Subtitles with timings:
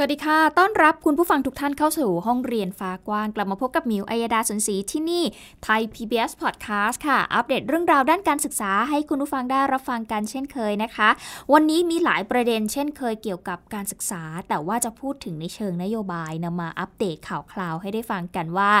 [0.00, 5.24] วัสดีค่ะ ต้อนรับคุณผู้ฟังทุกท่านเข้าสู่ห้องเรียนฟ้ากว้าง กลับมาพบกับมิวอัยดาสนศรีที่นี่
[5.64, 11.08] ไทย PBS Podcast ค่ะ อัปเดตเรื่องราวด้านการศึกษาให้คุณผู้ฟังได้รับฟังกันเช่นเคยนะคะ
[11.52, 18.72] วันนี้มีหลายประเด็นเช่นเคยเกี่ยวกับการศึกษา แต่ว่าจะพูดถึงในเชิงนโยบายนำมาอัปเดตข่าวคราวให้ได้ฟังกันว่า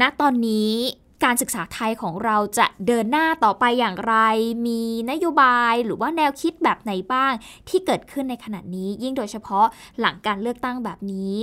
[0.00, 0.72] ณตอนนี้
[1.24, 4.14] การศึกษาไทยของเราจะเดินหน้าต่อไปอย่างไร
[4.66, 7.32] มีนโยบายหรือว่าแนวคิดแบบไหนบ้าง
[7.68, 9.66] ที่เกิดขึ้นในขณะนี้ ยิ่งโดยเฉพาะ
[10.00, 11.36] หลังการเลือกตั้งแบบนี้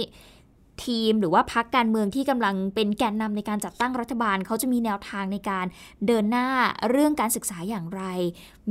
[0.84, 5.65] ทีมหรือว่าพักการเมืองที่กำลังเป็นแกนนำในการจัดตั้งรัฐบาล เขาจะมีแนวทางในการ
[6.07, 6.48] เดินหน้า
[6.90, 8.03] เรื่องการศึกษาอย่างไร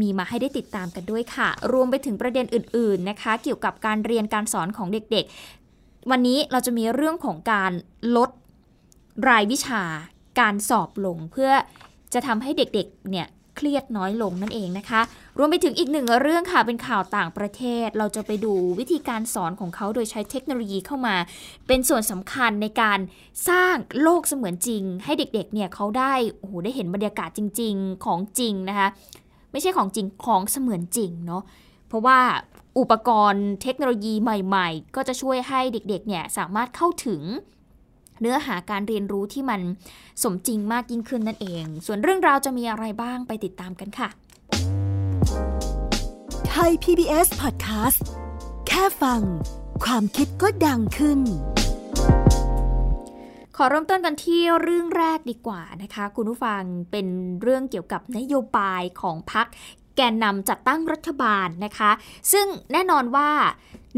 [0.00, 5.25] มีมาให้ได้ติดตามกันด้วยค่ะ รวมไปถึงประเด็นอื่น ๆนะคะ เกี่ยวกับการเรียนการสอนของเด็ก
[5.66, 7.72] ๆ วันนี้เราจะมีเรื่องของการ
[8.16, 8.30] ลด
[9.28, 9.82] รายวิชา
[10.41, 11.50] การสอบลงเพื่อ
[12.14, 15.00] จะทำให้เด็กๆ เนี่ยเครียดน้อยลงนั่นเองนะคะ
[15.38, 21.16] รวมไปถึงอีกหนึ่งเรื่องค่ะเป็นข่าวต่างประเทศ เราจะไปดูวิธีการสอนของเขาโดยใช้เทคโนโลยีเข้ามา
[21.66, 22.98] เป็นส่วนสำคัญในการ
[23.48, 28.88] สร้างโลกเสมือนจริง ให้เด็กๆ เนี่ยเขาได้โอ้โหได้เห็นบรรยากาศจริง ๆ ของจริงนะคะ
[29.52, 31.42] ไม่ใช่ของจริงของเสมือนจริงเนาะ
[31.88, 32.19] เพราะว่า
[32.78, 37.22] อุปกรณ์เทคโนโลยีใหม่ ๆ ก็จะช่วยให้เด็กๆ เนี่ยสามารถเข้าถึง
[38.20, 39.60] เนื้อหาการเรียนรู้ที่มัน
[40.22, 44.08] สมจริงมากยิ่งขึ้นนั่นเอง ส่วนเรื่องราวจะมีอะไรบ้างไปติดตามกันค่ะ
[46.48, 48.02] ไทย PBS Podcast
[48.66, 49.20] แค่ฟัง
[49.84, 51.20] ความคิดก็ดังขึ้น
[53.56, 57.06] ขอเริ่มต้นกันที่เรื่องแรกดีกว่านะคะ คุณผู้ฟังเป็น
[57.42, 59.47] เรื่องเกี่ยวกับนโยบายของพรรค
[59.97, 61.91] แกนนำจัดตั้งรัฐบาลนะคะ
[62.32, 63.30] ซึ่งแน่นอนว่า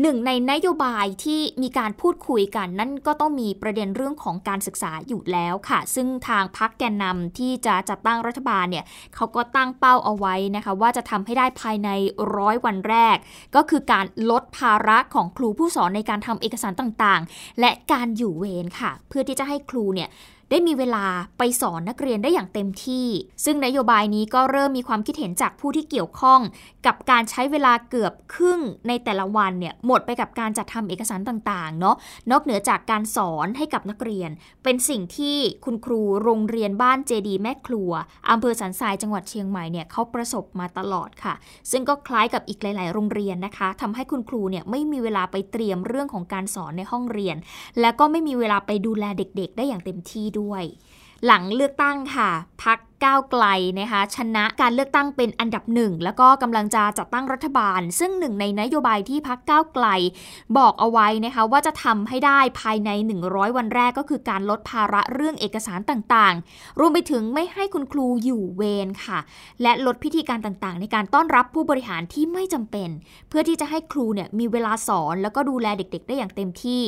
[0.00, 11.88] หนึ่งในนโยบายที่มีการพูดคุยกันนั่นก็ต้องมีประเด็นเรื่องของการศึกษาอยู่แล้วค่ะ ซึ่งทางพรรคแกนนำที่จะจัดตั้งรัฐบาลเนี่ยเขาก็ตั้งเป้าเอาไว้นะคะ ว่าจะทำให้ได้ภายใน
[12.36, 13.16] ร้อยวันแรก
[13.54, 20.08] ก็คือการลดภาระของครูผู้สอนในการทำเอกสารต่างๆ และการอยู่เวรค่ะ เพื่อที่จะให้ครูเนี่ย
[20.52, 21.04] ได้มีเวลา
[21.38, 23.06] ไปสอนนักเรียนได้อย่างเต็มที่
[23.44, 26.40] ซึ่งนโยบายนี้ก็เริ่มมีความคิดเห็นจากผู้ที่เกี่ยวข้อง
[26.86, 31.96] กับการใช้เวลาเกือบครึ่งในแต่ละวันเนี่ยหมดไปกับการจัดทำเอกสารต่างๆเนาะ
[32.30, 34.30] นอกเหนือจากการสอนให้กับนักเรียน
[34.64, 37.90] เป็นสิ่งที่คุณครูโรงเรียนบ้านเจดีแม่ครัว
[38.30, 41.34] อำเภอสันทรายจังหวัดเชียงใหม่เนี่ยเขาประสบมาตลอดค่ะ
[41.70, 47.36] ซึ่งก็คล้ายกับอีกหลาย ๆ โรงเรียนนะคะทำให้คุณครูเนี่ยไม่มีเวลาไปเตรียมเรื่องของการสอนในห้องเรียน
[47.80, 50.41] และก็ไม่มีเวลาไปดูแลเด็ก ๆ ได้อย่างเต็มที่ด้วย
[51.26, 52.30] หลังเลือกตั้งค่ะ
[52.62, 53.44] พักก้าวไกล
[53.80, 59.86] นะคะชนะการเลือกตั้งเป็นอันดับหนึ่งแล้วก็กำลังจะจัดตั้งรัฐบาล ซึ่งหนึ่งในนโยบายที่พักก้าวไกล
[60.56, 62.90] บอกเอาไว้นะคะว่าจะทำให้ได้ภายใน
[63.22, 69.18] 100 วันแรกก็คือการลดภาระเรื่องเอกสารต่างๆ รวมไปถึงไม่ให้คุณครูอยู่เวรค่ะ
[69.62, 72.88] และลดพิธีการต่างๆ ในการต้อนรับผู้บริหารที่ไม่จำเป็น
[73.28, 76.84] เพื่อที่จะให้ครูเนี่ยมีเวลาสอนแล้วก็ดูแลเด็ก ๆ ได้อย่างเต็มที่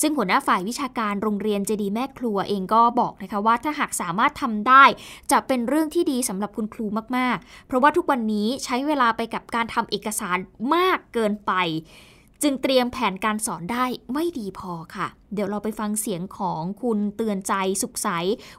[0.00, 4.84] ซึ่งหัวหน้าฝ่ายวิชาการโรงเรียนเจดีแม่ครัวเองก็บอกนะคะว่าถ้าหากสามารถทำได้
[5.30, 10.38] จะเป็นเรื่องที่ดีสำหรับคุณครูมากๆ เพราะว่าทุกวันนี้ใช้เวลาไปกับการทำเอกสาร
[10.74, 11.52] มากเกินไป
[12.42, 18.08] จึงเตรียมแผนการสอนได้ไม่ดีพอค่ะ เดี๋ยวเราไปฟังเสียงของคุณเตือนใจสุขใส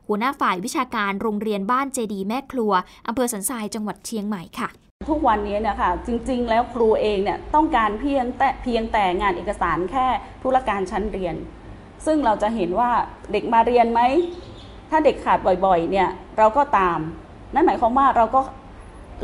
[0.07, 2.71] หัวหน้าฝ่ายวิชาการโรงเรียนบ้านเจดีแม่ครัว
[3.07, 4.69] อำเภอสันทรายจังหวัดเชียงใหม่ค่ะ
[5.09, 10.07] ทุกวันนี้นะคะจริงๆ แล้วครูเองเนี่ยต้องการเพียงแต่เพียงแต่งานเอกสารแค่
[10.43, 11.35] ธุรการชั้นเรียน
[12.05, 12.91] ซึ่งเราจะเห็นว่า
[13.31, 14.01] เด็กมาเรียนไหม
[14.89, 16.99] ถ้าเด็กขาดบ่อยๆเนี่ยเราก็ตาม
[17.53, 18.41] นั่นหมายความว่าเราก็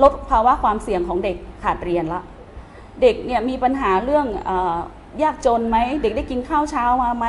[0.03, 2.21] ลดภาวะความเสี่ยงของเด็กขาดเรียนละ
[3.01, 4.27] เด็กเนี่ยมีปัญหาเรื่อง
[5.19, 7.25] อยากจนไหม เด็กได้กินข้าวเช้ามาไหม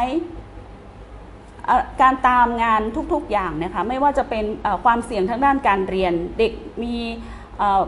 [2.02, 2.80] การตามงาน
[3.12, 4.44] ทุกๆอย่างนะคะไม่ว่าจะเป็น
[4.84, 6.52] ความเสี่ยงทางด้านการเรียน เด็ก
[6.82, 6.94] มี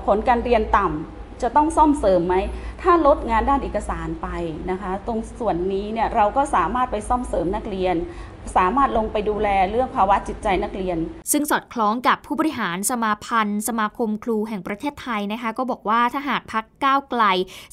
[0.07, 2.37] ผลการเรียนต่ำจะต้องซ่อมเสริมไหม
[2.83, 4.29] ถ้าลดงานด้านเอกสารไป
[4.71, 7.97] นะคะ ตรงส่วนนี้เนี่ยเราก็สามารถไปซ่อมเสริมนักเรียน
[8.57, 10.99] สามารถลงไปดูแลเรื่องภาวะจิตใจนักเรียน
[11.33, 17.23] ซึ่งสอดคล้องกับผู้บริหารสมาพันธ์ สมาคมครูแห่งประเทศไทยนะคะ ก็บอกว่าถ้าหากพักก้าวไกล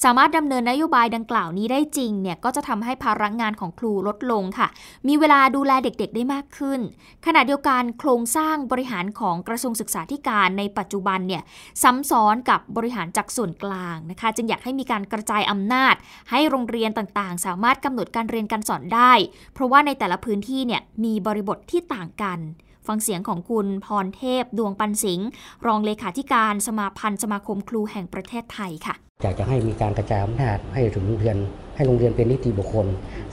[0.04, 4.68] สามารถดำเนินนโยบายดังกล่าวนี้ได้จริงเนี่ยก็จะทำให้ภาระงานของครูลดลงค่ะ
[5.08, 6.80] มีเวลาดูแลเด็กๆ ได้มากขึ้น
[7.26, 11.44] ขณะเดียวกันโครงสร้างบริหารของกระทรวงศึกษาธิการในปัจจุบันเนี่ย
[11.84, 15.96] ซ้ำซ้อนกับบริหารจากส่วนกลางนะคะ จึงอยากให้มีการกระจายอำนาจ
[16.32, 19.14] ให้โรงเรียนต่างๆ สามารถกำหนดการเรียนการสอนได้
[19.54, 22.40] เพราะว่าในแต่ละพื้นที่ที่เนี่ยมีบริบทที่ต่างกัน
[22.88, 25.28] ฟังเสียงของคุณพรเทพดวงปันสิงห์
[25.66, 31.38] รองเลขาธิการสมาพันธ์สมาคมครูแห่งประเทศไทยค่ะอยากจะให้มีการกระจายอำนาจให้ถึงโรงเรียน
[31.76, 32.88] ให้โรงเรียนเป็นนิติบุคคล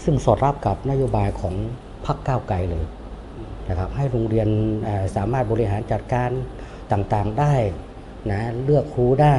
[0.05, 1.55] ซึ่งสอดรับกับนโยบายของ
[2.07, 2.85] พรรคก้าวไกลเลย
[3.69, 4.49] นะครับให้โรงเรียน
[5.17, 6.31] สามารถบริหารจัดการ
[6.93, 7.55] ต่างๆได้
[8.31, 9.37] นะเลือกครูได้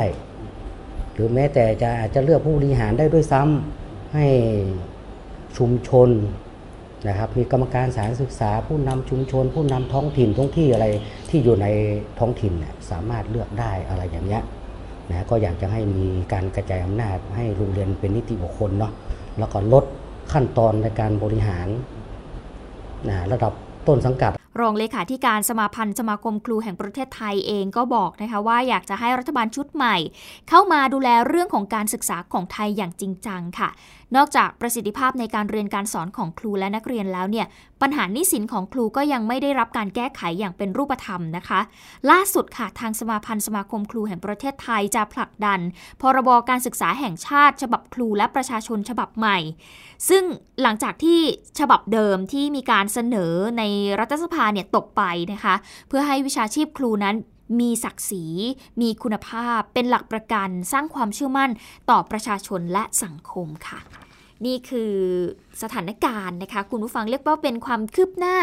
[1.13, 4.27] หรือแม้แต่จะอาจจะเลือกผู้บริหารได้ด้วยซ้ำให้
[5.57, 6.09] ชุมชน
[7.07, 10.88] นะครับมีกรรมการสารศึกษา ผู้นำชุมชน ผู้นำท้องถิ่นท้องที่อะไร
[11.30, 11.68] ที่อยู่ใน
[12.19, 14.44] ท้องถิ่นเนี่ยสามารถเลือกได้อะไรอย่างเงี้ย
[15.10, 18.92] นะก็อยากจะให้มีการกระจายอำนาจให้โรงเรียนเป็นนิติบุคคลเนาะ
[19.40, 19.86] แล้วก็ลด
[20.34, 21.68] ขั้นตอนในการบริหาร
[23.10, 23.54] นะระดับ
[23.88, 24.31] ต้นสังกัด
[24.62, 29.95] รองเลขาธิการสมาพันธ์สมาคมครูแห่งประเทศไทยเองก็บอกนะคะว่าอยากจะให้รัฐบาลชุดใหม่
[30.50, 33.69] เข้ามาดูแลเรื่องของการศึกษาของไทยอย่างจริงจังค่ะ
[34.15, 37.47] นอกจากประสิทธิภาพในการเรียนการสอนของครูและนักเรียนแล้วเนี่ย
[37.81, 41.59] ปัญหานิสินของครูก็ยังไม่ได้รับการแก้ไขอย่างเป็นรูปธรรมนะคะ
[42.11, 45.59] ล่าสุดค่ะทางสมาพันธ์สมาคมครูแห่งประเทศไทยจะผลักดัน
[46.01, 49.38] พรบการศึกษาแห่งชาติ ฉบับครูและประชาชนฉบับใหม่
[50.09, 50.23] ซึ่ง
[50.61, 51.19] หลังจากที่
[51.59, 53.63] ฉบับเดิมที่มีการเสนอใน
[54.00, 55.01] รัฐสภาเนี่ยตกไป
[55.33, 55.56] นะคะ
[55.88, 57.15] เพื่อให้วิชาชีพครูนั้น
[57.60, 58.25] มีศักดิ์ศรี
[58.81, 61.50] มีคุณภาพ เป็นหลักประกัน สร้างความเชื่อมั่น
[61.90, 63.80] ต่อประชาชนและสังคมค่ะ
[64.46, 64.94] นี่คือ
[65.62, 68.38] สถานการณ์นะคะ คุณผู้ฟังเรียกว่าเป็นความคืบหน้า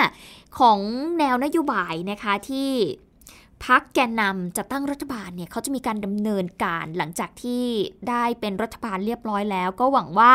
[0.59, 0.79] ของ
[1.19, 2.71] แนวนโยบายนะคะที่
[3.65, 7.65] พักแกนนำจัดตั้งรัฐบาลเนี่ยเขาจะมีการดำเนินการหลังจากที่
[8.09, 10.33] ได้เป็นรัฐบาลเรียบร้อยแล้ว ก็หวังว่า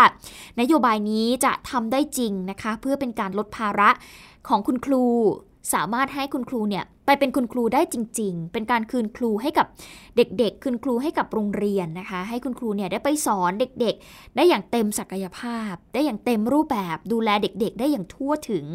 [0.62, 3.90] นโยบายนี้จะทำได้จริงนะคะ เพื่อเป็นการลดภาระ
[4.48, 5.04] ของคุณครู
[5.74, 9.68] สามารถให้คุณครูเนี่ย ไปเป็นคุณครูได้จริง ๆ เป็นการคืนครูให้กับ
[10.18, 18.66] เด็ก ๆ คืนครูให้กับโรงเรียนนะคะ ให้คุณครูเนี่ยได้ไปสอนเด็กๆ ได้อย่างเต็มศักยภาพ ได้อย่างเต็มรูปแบบดูแลเด็ก ๆ ได้อย่างทั่วถึง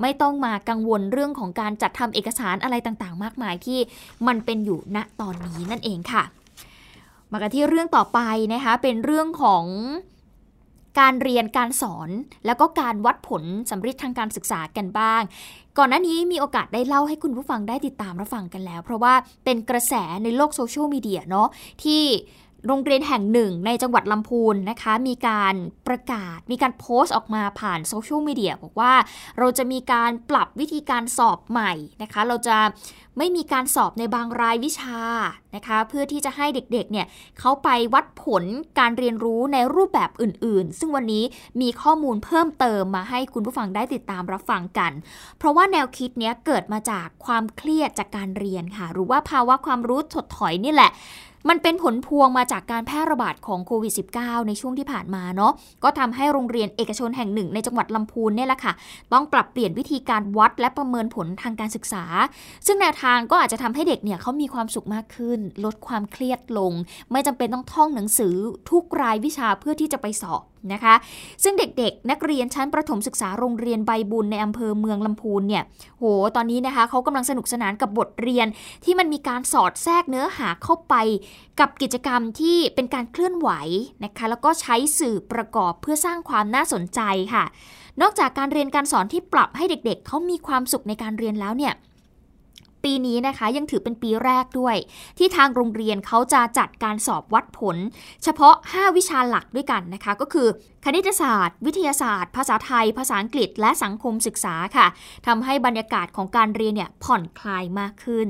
[0.00, 3.78] ไม่ต้องมากังวลเรื่องของการจัดทำเอกสารอะไรต่างๆ มากมายที่
[4.26, 6.24] มันเป็นอยู่ณตอนนี้นั่นเองค่ะ
[7.32, 8.20] มากันที่เรื่องต่อไป
[8.54, 9.64] นะคะเป็นเรื่องของ
[10.98, 12.10] การเรียนการสอน
[12.46, 15.22] แล้วก็การวัดผลสำเร็จทางการศึกษากันบ้าง
[15.78, 19.14] ก่อนหน้านี้มีโอกาสได้เล่าให้คุณผู้ฟังได้ติดตามรับฟังกันแล้ว เพราะว่า
[19.44, 19.94] เป็นกระแส
[20.24, 21.48] ในโลกโซเชียลมีเดียเนาะ
[21.84, 22.02] ที่
[22.66, 25.54] โรงเรียนแห่งหนึ่งในจังหวัดลำพูนนะคะ มีการ
[25.86, 28.92] ประกาศมีการโพสต์ออกมาผ่านโซเชียลมีเดียบอกว่า
[29.38, 31.72] เราจะมีการปรับวิธีการสอบใหม่
[32.02, 32.56] นะคะ เราจะ
[33.18, 35.00] ไม่มีการสอบในบางรายวิชา
[35.56, 37.06] นะคะ เพื่อที่จะให้เด็กๆเนี่ย
[37.38, 38.44] เขาไปวัดผล
[38.78, 41.24] การเรียนรู้ในรูปแบบอื่นๆ ซึ่งวันนี้
[41.60, 44.92] มีข้อมูลเพิ่มเติมมาให้คุณผู้ฟังได้ติดตามรับฟังกัน
[45.38, 50.90] เพราะว่าแนวคิดเนี้ยเกิดมาจากความเครียดจากการเรียนค่ะ หรือว่าภาวะความรู้ถดถอยนี่แหละ
[51.48, 55.52] มันเป็นผลพวงมาจากการแพร่ระบาดของโควิด -19 ในช่วงที่ผ่านมาเนาะ
[55.84, 58.72] ก็ทำให้โรงเรียนเอกชนแห่งหนึ่งในจังหวัดลำพูนเนี่ยแหละค่ะ
[59.12, 62.04] ต้องปรับเปลี่ยนวิธีการวัดและประเมินผลทางการศึกษา
[62.66, 66.72] ซึ่งแนวทางก็อาจจะทำให้เด็กเนี่ยเขามีความสุขมากขึ้น ลดความเครียดลง
[67.12, 68.36] ไม่จำเป็นต้องท่องหนังสือ
[68.70, 70.42] ทุกรายวิชาเพื่อที่จะไปสอบ
[70.72, 70.94] นะคะ
[71.42, 75.64] ซึ่งเด็กๆ นักเรียนชั้นประถมศึกษาโรงเรียนใบบุญในอำเภอเมืองลำพูนเนี่ย
[75.98, 76.04] โห
[76.36, 78.46] ตอนนี้นะคะเขากำลังสนุกสนานกับบทเรียน
[78.84, 80.94] ที่มันมีการสอดแทรกเนื้อหาเข้าไป
[81.60, 83.50] กับกิจกรรมที่เป็นการเคลื่อนไหว
[84.04, 87.00] นะคะ แล้วก็ใช้สื่อประกอบเพื่อสร้างความน่าสนใจ
[87.34, 87.44] ค่ะ
[88.00, 91.74] นอกจากการเรียนการสอนที่ปรับให้เด็กๆ เขามีความสุขในการเรียนแล้วเนี่ย
[92.86, 94.76] ปีนี้นะคะยังถือเป็นปีแรกด้วย
[95.18, 97.76] ที่ทางโรงเรียนเขาจะจัดการสอบวัดผล
[98.24, 100.48] เฉพาะ 5 วิชาหลักด้วยกันนะคะ ก็คือ
[100.84, 104.86] คณิตศาสตร์ วิทยาศาสตร์ ภาษาไทย ภาษาอังกฤษ และสังคมศึกษาค่ะ
[105.26, 108.28] ทำให้บรรยากาศของการเรียนเนี่ยผ่อนคลายมากขึ้น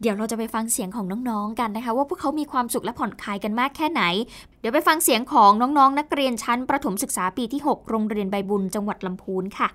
[0.00, 4.02] เดี๋ยวเราจะไปฟังเสียงของน้องๆกันนะคะ ว่าพวกเขามีความสุขและผ่อนคลายกันมากแค่ไหน
[4.60, 9.68] เดี๋ยวไปฟังเสียงของน้องๆ นักเรียนชั้นประถมศึกษาปีที่ 6 โรงเรียนใบบุญจังหวัดลำพูนค่ะ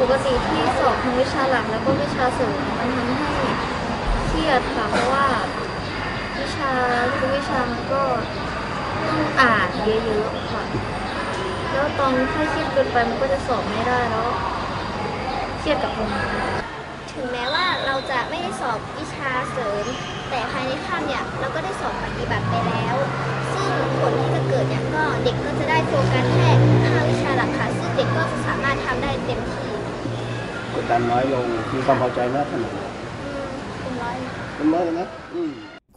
[0.00, 3.30] ปกติที่สอบทั้งวิชาหลักแล้วก็วิชาเสริมมันทำให้
[4.40, 5.26] รียดค่ะเพราะว่า
[6.40, 6.78] วิชา
[7.16, 8.02] ทุกวิชามันก็
[9.08, 10.62] ต้องอ่านเยอะๆค่ะ
[11.72, 14.28] แล้วตอนถ้าเครียดเกินไปมันก็จะสอบไม่ได้แล้ว
[15.58, 16.24] เครียดกับตรงนี้
[17.12, 19.84] ถึงแม้ว่าเราจะไม่ได้สอบวิชาเสริม
[20.30, 22.96] แต่ภายในขั้นเนี่ยเราก็ได้สอบปฏิบัติไปแล้ว
[23.52, 26.50] ซึ่งผลที่จะเกิดเนี่ยก็เด็กก็จะได้โฟกัสแค่
[26.80, 29.72] 5วิชาหลักค่ะซึ่งเด็กก็จะสามารถทำได้เต็มที่
[30.72, 32.80] กดดันน้อยลงมีความพอใจมากขนาดไหน
[33.82, 35.06] เป็นร้อยนะ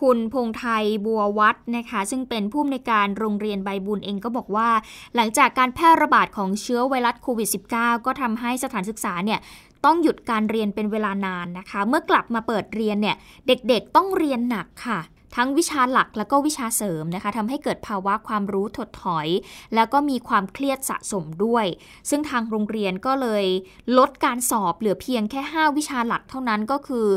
[0.04, 4.70] คุณพงไทยบัววัดนะคะ ซึ่งเป็นผู้อำนวยการโรงเรียนใบบุญเองก็บอกว่า
[5.16, 9.40] หลังจากการแพร่ระบาดของเชื้อไวรัสโควิด -19 ก็ทำให้สถานศึกษาเนี่ย
[9.86, 13.16] ต้องหยุดการเรียนเป็นเวลานานนะคะ เมื่อกลับมาเปิดเรียนเนี่ย
[13.48, 15.00] เด็กๆต้องเรียนหนักค่ะ
[15.36, 19.28] ทั้งวิชาหลักแล้วก็วิชาเสริมนะคะทำให้เกิดภาวะความรู้ถดถอย
[19.76, 21.66] แล้วก็มีความเครียดสะสมด้วย
[22.10, 23.46] ซึ่งทางโรงเรียนก็เลย
[23.98, 27.08] ลดการสอบเหลือเพียงแค่ 5 วิชาหลักเท่านั้นก็คือ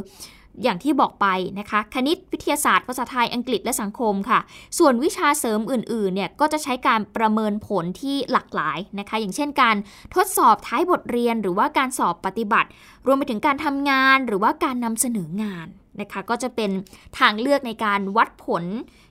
[0.63, 1.27] อย่างที่บอกไป
[1.59, 4.41] นะคะคณิตวิทยาศาสตร์ภาษาไทยอังกฤษและสังคมค่ะ
[4.79, 9.77] ส่วนวิชาเสริมอื่นๆเนี่ยก็จะใช้การประเมินผลที่หลากหลายนะคะ อย่างเช่นการ
[10.15, 12.69] ทดสอบท้ายบทเรียนหรือว่าการสอบปฏิบัติ
[13.07, 15.69] รวมไปถึงการทำงานหรือว่าการนำเสนองาน
[16.01, 16.71] นะคะก็จะเป็น
[17.19, 18.65] ทางเลือกในการวัดผล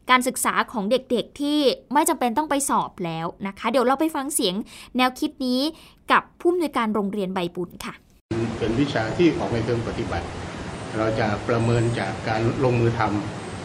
[0.10, 1.60] การศึกษาของเด็กๆที่
[1.94, 4.56] ไม่จำเป็นต้องไปสอบแล้วนะคะ เดี๋ยวเราไปฟังเสียง
[4.98, 5.62] แนวคิดนี้
[6.12, 7.94] กับผู้อำนวยการโรงเรียนใบบุญค่ะ
[8.60, 10.25] เป็นวิชาที่ออกในเชิงปฏิบัติ
[10.98, 13.02] เราจะประเมินจากการลงมือท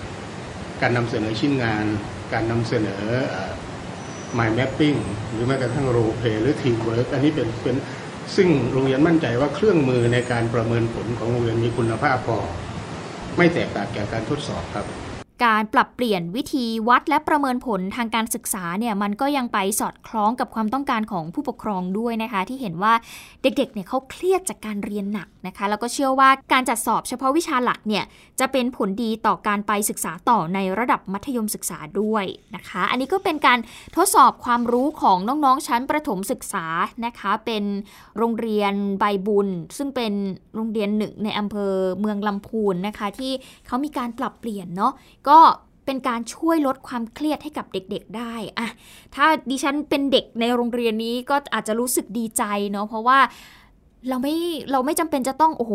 [0.09, 1.85] ำการนำเสนอชิ้นงาน
[2.33, 3.03] การนำเสนอ
[4.39, 4.99] mind mapping
[5.33, 7.77] หรือแม้กระทั่งโรเพหรือ teamwork อันนี้เป็นเป็น
[8.37, 12.39] ซึ่งโรงเรียนมั่นใจว่าเครื่องมือในการประเมินผลของโรงเรียนมีคุณภาพพอ
[13.37, 14.87] ไม่แตกต่างแก่การทดสอบครับ
[15.45, 22.93] การปรับเปลี่ยนวิธีวัดและประเมินผลทางการศึกษาเนี่ยมันก็ยังไปสอดคล้องกับความต้องการของผู้ปกครองด้วยนะคะ ที่เห็นว่า
[23.43, 28.05] เด็กๆเนี่ยเขาเครียดจากการเรียนหนักนะคะ แล้วก็เชื่อว่าการจัดสอบเฉพาะวิชาหลักเนี่ย
[28.41, 33.59] จะเป็นผลดีต่อการไปศึกษาต่อในระดับมัธยมศึกษาด้วยนะคะ อันนี้ก็เป็นการ
[33.97, 36.67] ทดสอบความรู้ของน้องๆชั้นประถมศึกษา
[37.05, 37.65] นะคะ เป็น
[38.19, 40.13] โรงเรียนใบบุญ ซึ่งเป็น
[40.55, 43.33] โรงเรียนหนึ่งในอำเภอเมืองลำพูนนะคะ ที่
[43.67, 44.93] เขามีการปรับเปลี่ยนเนาะ
[45.29, 45.41] ก็็
[45.87, 48.69] เป็นการช่วยลดความเครียดให้กับเด็กๆได้อะ
[49.15, 53.19] ถ้าดิฉันเป็นเด็กในโรงเรียนนี้ก็อาจจะรู้สึกดีใจเนาะเพราะว่า
[54.09, 54.35] เราไม่
[54.73, 55.75] เราไม่จำเป็นจะต้องโอ้โห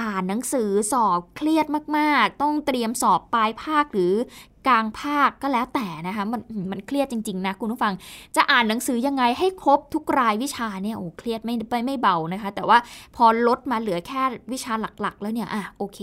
[0.00, 1.66] อ่านหนังสือสอบเครียด
[1.98, 4.14] มากๆ ต้องเตรียมสอบปลายภาคหรือ
[4.66, 6.40] กลางภาคก็แล้วแต่นะคะมัน
[6.70, 7.94] มันเครียดจริง ๆ นะคุณผู้ฟัง
[8.36, 12.78] จะอ่านหนังสือยังไงให้ครบทุกรายวิชาเนี่ยโอ้เครียดไม่ไปไม่เบานะคะ แต่ว่า
[13.16, 15.98] พอลดมาเหลือแค่วิชาหลักๆ แล้วเนี่ยอะโอเค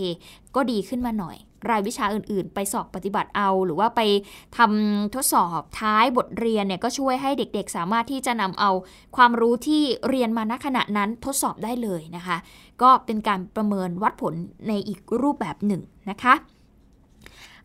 [0.54, 1.36] ก็ดีขึ้นมาหน่อย
[1.70, 4.00] รายวิชาอื่น ๆ ไปสอบปฏิบัติเอา หรือว่าไป
[4.56, 8.70] ทำทดสอบท้ายบทเรียนเนี่ยก็ช่วยให้เด็กๆ สามารถที่จะนำเอา
[9.16, 12.36] ความรู้ที่เรียนมาณขณะนั้นทดสอบได้เลยนะคะ
[12.82, 14.34] ก็เป็นการประเมินวัดผล
[14.68, 16.34] ในอีกรูปแบบหนึ่งนะคะ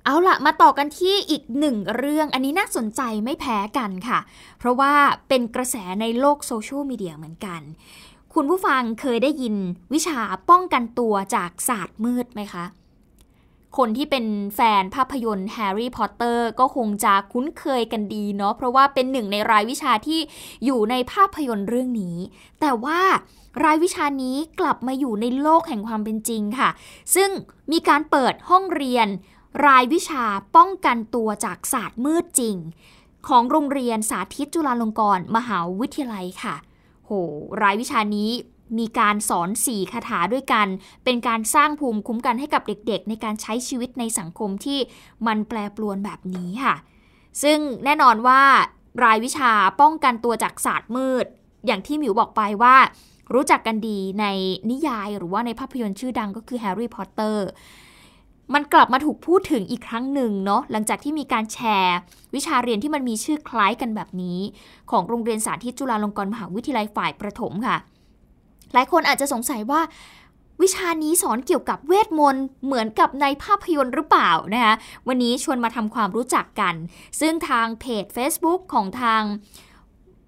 [0.05, 4.19] เอาละมาต่อกันที่อีกหนึ่งเรื่องอันนี้น่าสนใจไม่แพ้กันค่ะ
[4.59, 4.93] เพราะว่า
[5.27, 7.61] เป็นกระแสในโลกโซเชียลมีเดียเหมือนกัน
[8.33, 9.55] คุณผู้ฟังเคยได้ยิน
[9.93, 12.65] วิชาป้องกันตัวจากศาสตร์มืดไหมคะ
[13.77, 20.19] คนที่เป็นแฟนภาพยนตร์แฮร์รี่พอตเตอร์ก็คงจะคุ้นเคยกันดีเนาะเพราะว่าเป็นหนึ่งในรายวิชาที่
[20.65, 22.17] อยู่ในภาพยนตร์เรื่องนี้
[22.61, 22.99] แต่ว่า
[23.63, 26.69] รายวิชานี้กลับมาอยู่ในโลกแห่งความเป็นจริงค่ะ
[27.15, 27.29] ซึ่ง
[27.71, 29.07] มีการเปิดห้องเรียน
[29.65, 30.23] รายวิชา
[30.55, 32.55] ป้องกันตัวจากศาสตร์มืดจริง
[33.27, 36.55] ของโรงเรียนสาธิตจุฬาลงกรณ์มหาวิทยาลัยค่ะ
[37.05, 37.11] โห
[37.61, 38.29] รายวิชานี้
[38.77, 40.67] มีการสอนสี่คาถาด้วยกัน
[41.03, 44.79] เป็นการสร้างภูมิคุ้มกันให้กับเด็กๆ ในการใช้ชีวิตในสังคมที่
[45.27, 46.75] มันแปรปรวนแบบนี้ค่ะ
[47.43, 48.41] ซึ่งแน่นอนว่า
[49.03, 51.25] รายวิชาป้องกันตัวจากศาสตร์มืด
[51.65, 52.75] อย่างที่หมิวบอกไปว่า
[53.33, 54.25] รู้จักกันดีใน
[54.71, 57.47] นิยายหรือว่าในภาพยนตร์ชื่อดังก็คือแฮร์รี่พอตเตอร์
[58.53, 61.97] มันกลับมาถูกพูดถึงอีกครั้งหนึ่งเนาะหลังจากที่มีการแชร์
[62.35, 64.39] วิชาเรียนที่มันมีชื่อคล้ายกันแบบนี้
[64.91, 67.77] ของโรงเรียนสาธิตจุฬาลงกรณ์มหาวิทยาลัยฝ่ายประถมค่ะ
[68.73, 69.81] หลายคนอาจจะสงสัยว่า
[70.61, 74.75] วิชานี้สอนเกี่ยวกับเวทมนต์เหมือนกับในภาพยนตร์หรือเปล่านะคะ
[75.07, 76.75] วันนี้ชวนมาทำความรู้จักกัน
[77.19, 79.21] ซึ่งทางเพจ Facebook ของทาง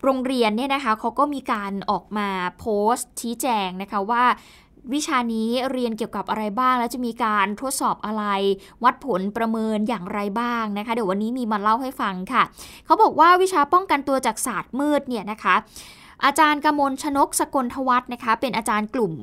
[0.03, 2.29] โรงเรียนเนี่ยนะคะเขาก็มีการออกมา
[2.59, 4.23] โพสต์ชี้แจงนะคะว่า
[4.93, 8.23] วิชานี้เรียนเกี่ยวกับอะไรบ้าง แล้วจะมีการทดสอบอะไร
[8.83, 12.43] วัดผลประเมินอย่างไรบ้างนะคะ เดี๋ยววันนี้มีมาเล่าให้ฟังค่ะ
[12.85, 15.55] เขาบอกว่าวิชาป้องกันตัวจากศาสตร์มืดเนี่ยนะคะ
[16.25, 19.13] อาจารย์กมลชนกสกลทวัฒนะคะ เป็นอาจารย์กลุ่ม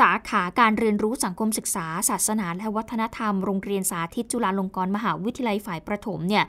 [0.00, 6.44] สาขาการเรียนรู้สังคมศึกษา ศาสนาและวัฒนธรรมโรงเรียนสาธิตจุฬาลงกรณ์มหาวิทยาลัยฝ่ายประถมเนี่ย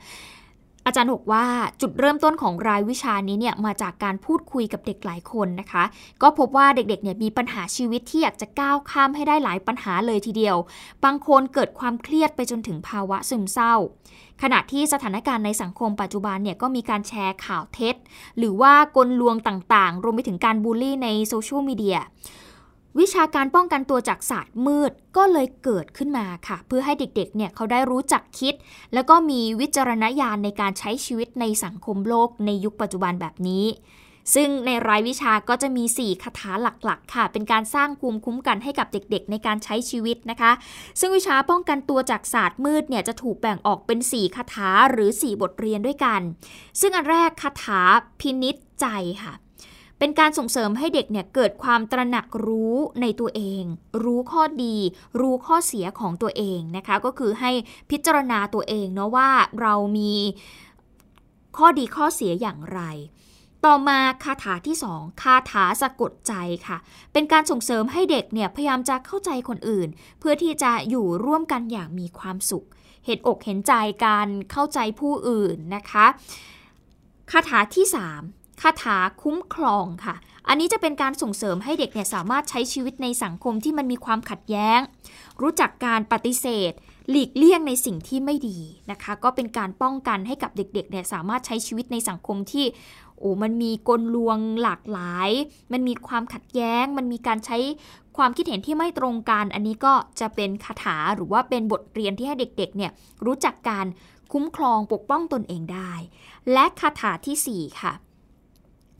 [0.86, 1.46] อาจารย์บอกว่า
[1.80, 5.84] จุดเริ่มต้นของรายวิชานี้เนี่ยมาจากการพูดคุยกับเด็กหลายคนนะคะ
[6.22, 10.56] ก็พบว่าเด็กๆเนี่ยมีปัญหาชีวิตที่อยากจะก้าวข้ามให้ได้หลายปัญหาเลยทีเดียว
[11.04, 13.74] บางคนเกิดความเครียดไปจนถึงภาวะซึมเศร้า
[14.42, 17.94] ขณะที่สถานการณ์ในสังคมปัจจุบันเนี่ยก็มีการแชร์ข่าวเท็จ
[18.38, 21.98] หรือว่ากลลวงต่างๆ รวมไปถึงการบูลลี่ในโซเชียลมีเดีย
[23.00, 28.54] วิชาการป้องกันตัวจากศาสตร์มืดก็เลยเกิดขึ้นมาค่ะ เพื่อให้เด็กๆเนี่ยเขาได้รู้จักคิด
[28.94, 33.66] แล้วก็มีวิจารณญาณในการใช้ชีวิตในสังคมโลกในยุคปัจจุบันแบบนี้
[34.34, 40.52] ซึ่งในรายวิชาก็จะมี 4 คาถาหลักๆ ค่ะ เป็นการสร้างภูมิคุ้มกันให้กับเด็กๆ ในการใช้ชีวิตนะคะ
[41.00, 46.20] ซึ่งวิชาป้องกันตัวจากศาสตร์มืดเนี่ยจะถูกแบ่งออกเป็น 4 คาถาหรือ 4 บทเรียนด้วยกัน
[46.80, 47.80] ซึ่งอันแรกคาถา
[48.20, 48.86] พินิษใจ
[49.22, 49.32] ค่ะ
[49.98, 53.62] เป็นการส่งเสริมให้เด็กเนี่ยเกิดความตระหนักรู้ในตัวเอง
[54.04, 54.76] รู้ข้อดี
[55.20, 57.50] รู้ข้อเสียของตัวเองนะคะ ก็คือให้
[57.90, 60.14] พิจารณาตัวเองเนาะว่าเรามี
[61.56, 62.80] ข้อดีข้อเสียอย่างไร
[63.64, 66.34] ต่อมาคาถาที่สองคาถาสะกดใจ
[66.66, 66.78] ค่ะ
[67.12, 69.88] เป็นการส่งเสริมให้เด็กเนี่ยพยายามจะเข้าใจคนอื่น
[70.18, 72.66] เพื่อที่จะอยู่ร่วมกันอย่างมีความสุข
[73.06, 73.72] เห็นอกเห็นใจ
[74.06, 76.06] การเข้าใจผู้อื่นนะคะ
[77.30, 80.14] คาถาที่ 3 คาถาคุ้มครองค่ะ
[80.48, 84.80] อันนี้จะเป็นการส่งเสริมให้เด็กเนี่ยสามารถใช้ชีวิตในสังคมที่มันมีความขัดแย้ง
[85.42, 86.72] รู้จักการปฏิเสธ
[87.10, 88.58] หลีกเลี่ยงในสิ่งที่ไม่ดี
[88.90, 92.66] นะคะ ก็เป็นการป้องกันให้กับเด็กๆเนี่ยสามารถใช้ชีวิตในสังคมที่
[93.18, 95.30] โอ้มันมีกลลวงหลากหลาย
[95.72, 97.58] มันมีความขัดแย้ง มันมีการใช้
[98.16, 102.92] ความคิดเห็นที่ไม่ตรงกัน อันนี้ก็จะเป็นคาถาหรือว่าเป็นบทเรียนที่ให้เด็กๆเนี่ย
[103.26, 103.86] รู้จักการ
[104.32, 105.92] คุ้มครองปกป้องตนเองได้
[106.52, 107.92] และคาถาที่ 4 ค่ะ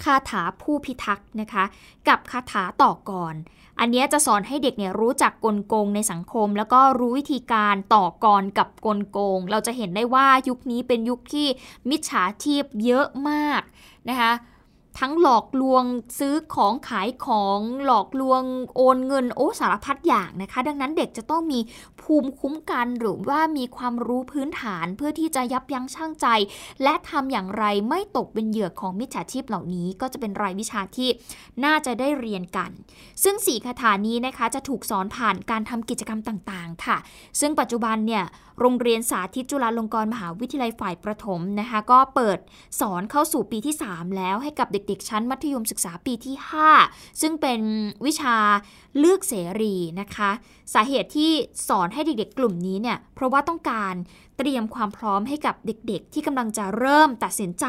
[0.04, 1.64] คาถาผู้พิทักษ์นะคะ
[2.08, 3.34] กับคาถาต่อกร
[3.80, 11.46] อันนี้จะสอนให้เด็กเนี่ยรู้จักกลโกงในสังคม แล้วก็รู้วิธีการต่อกรกับกลโกง เราจะเห็นได้ว่ายุคนี้เป็นยุคที่
[11.90, 13.62] มิจฉาชีพเยอะมาก
[14.08, 14.32] นะคะ
[15.00, 15.84] ทั้งหลอกลวง
[16.18, 18.42] ซื้อของขายของหลอกลวง
[18.76, 21.60] โอนเงินโอ้สารพัดอย่างนะคะ ดังนั้นเด็กจะต้องมี
[22.02, 26.26] ภูมิคุ้มกันหรือว่ามีความรู้พื้นฐานเพื่อที่จะยับยั้งชั่งใจ
[26.82, 31.08] และทำอย่างไรไม่ตกเป็นเหยื่อของมิจฉาชีพเหล่านี้ ก็จะเป็นรายวิชาที่
[31.64, 32.70] น่าจะได้เรียนกัน
[33.22, 36.96] ซึ่งสี่คาถานี้นะคะจะถูกสอนผ่านการทำกิจกรรมต่างๆ ค่ะ
[37.40, 38.24] ซึ่งปัจจุบันเนี่ย
[38.60, 42.38] โรงเรียนสาธิตจุฬาลงกรณ์มหาวิทยาลัยฝ่ายประถมนะคะ ก็เปิด
[42.80, 46.34] สอนเข้าสู่ปีที่ 3 แล้วให้กับเด็กๆ ชั้นมัธยมศึกษาปีที่
[46.78, 47.60] 5 ซึ่งเป็น
[48.06, 48.36] วิชา
[48.98, 50.30] เลือกเสรีนะคะ
[50.74, 51.32] สาเหตุที่
[51.68, 53.94] สอนให้เด็กๆ กลุ่มนี้เนี่ยเพราะว่าต้องการ
[54.38, 57.66] เตรียมความพร้อมให้กับเด็กๆ ที่กำลังจะเริ่มตัดสินใจ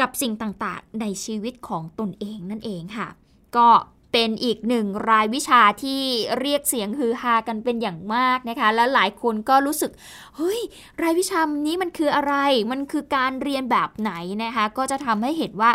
[0.00, 3.08] กับสิ่งต่างๆ ในชีวิตของตนเองนั่นเองค่ะ
[3.56, 3.68] ก็
[4.12, 6.00] เป็นอีกหนึ่งรายวิชาที่
[6.40, 9.90] เรียกเสียงฮือฮากันเป็นอย่างมากนะคะ และหลายคนก็รู้สึก
[10.36, 10.60] เฮ้ย
[11.02, 12.34] รายวิชานี้มันคืออะไร
[12.72, 14.12] มันคือการเรียนแบบไหน
[14.44, 15.70] นะคะ ก็จะทำให้เห็นว่า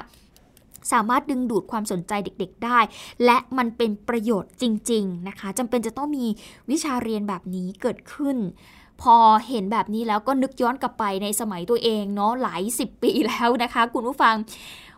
[0.92, 2.80] สามารถดึงดูดความสนใจเด็กๆได้
[3.26, 6.26] และมันเป็นประโยชน์จริง ๆนะคะจำเป็นจะต้องมี
[6.72, 8.38] วิชาเรียนแบบนี้เกิดขึ้น
[9.02, 9.16] พอ
[9.48, 14.36] เห็นแบบนี้แล้วก็นึกย้อนกลับไปในสมัยตัวเองเนาะหลายสิบปีแล้วนะคะ คุณผู้ฟัง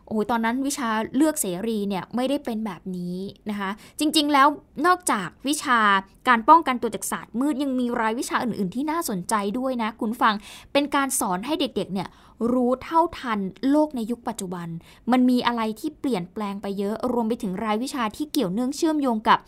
[0.10, 3.17] โอ้ตอนนั้นวิชาเลือกเสรีเนี่ยไม่ได้เป็นแบบนี้
[3.50, 3.69] นะคะ
[4.00, 4.48] จริงๆแล้ว
[4.88, 5.80] นอกจากวิชา
[6.28, 10.34] การป้องกันตัวจากศาสตร์มืดยังมีรายวิชาอื่น ๆ ที่น่าสนใจด้วยนะ คุณฟัง
[10.74, 12.08] เป็นการสอนให้เด็ก ๆ เนี่ย
[12.52, 13.39] รู้เท่าทัน
[13.72, 14.67] โลกในยุคปัจจุบัน
[15.12, 19.39] มันมีอะไรที่เปลี่ยนแปลงไปเยอะรวมไปถึงรายวิชาที่เกี่ยวเนื่องเชื่อมโยงกับ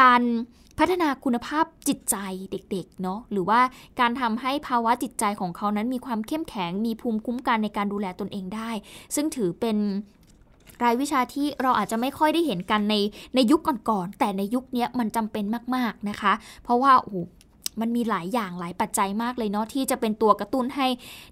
[0.00, 0.22] การ
[0.78, 2.16] พัฒนาคุณภาพจิตใจ
[2.50, 3.60] เด็กๆเนาะหรือว่า
[4.00, 8.70] การทำให้ภาวะจิตใจของเขานั้นมีความเข้มแข็งมีภูมิคุ้มกันในการดูแลตนเองได้
[9.14, 9.76] ซึ่งถือเป็น
[10.82, 12.94] รายวิชาที่เราอาจจะไม่ค่อยได้เห็นกันใน
[13.34, 13.60] ในยุค
[13.90, 16.32] ก่อนๆแต่ในยุคนี้มันจำเป็นมาก ๆนะคะ
[16.64, 17.24] เพราะว่าโอ้
[17.80, 20.86] มันมีหลายอย่างหลายปัจจัยมากเลยเนาะที่จะเป็นตัวกระตุ้นให้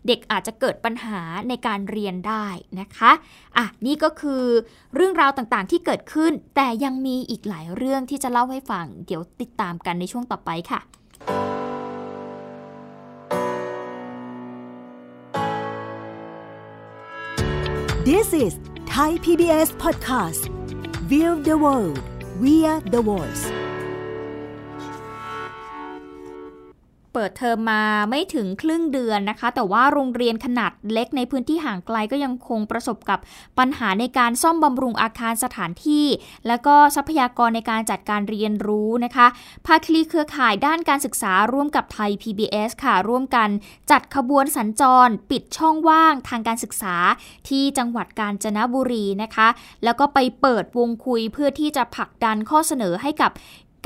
[0.07, 2.46] เด็กอาจจะเกิดปัญหาในการเรียนได้
[2.81, 3.12] นะคะ
[3.57, 4.44] อะนี่ก็คือ
[4.94, 10.81] เรื่องราวต่างๆที่เกิดขึ้น แต่ยังมีอีกหลายเรื่องที่จะเล่าให้ฟัง เดี๋ยวติดตามกันในช่วงต่อไปค่ะ
[18.09, 18.52] This is
[18.94, 20.42] Thai PBS Podcast
[21.11, 21.98] View the world
[22.42, 23.44] via the voice
[27.14, 33.18] เปิดเทอมมาไม่ถึงครึ่งเดือนนะคะ แต่ว่าโรงเรียนขนาดเล็กในพื้นที่ห่างไกลก็ยังคงประสบกับ
[33.59, 36.07] ปัญหาในการซ่อมบำรุงอาคารสถานที่
[36.46, 39.27] และก็ทรัพยากรในการจัดการเรียนรู้นะคะ
[39.66, 43.48] ภาคีเครือข่ายด้านการศึกษาร่วมกับไทย PBS ค่ะ ร่วมกัน
[43.90, 46.96] จัดขบวนสัญจร ปิดช่องว่างทางการศึกษา
[47.48, 49.48] ที่จังหวัดกาญจนบุรีนะคะ
[49.85, 53.33] แล้วก็ไปเปิดวงคุยเพื่อที่จะผลักดันข้อเสนอให้กับ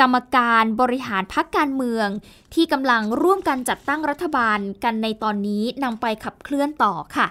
[0.00, 2.08] กรรมการบริหารพักการเมือง
[2.54, 7.26] ที่กำลังร่วมกันจัดตั้งรัฐบาลกันในตอนนี้นำไปขับเคลื่อนต่อค่ะ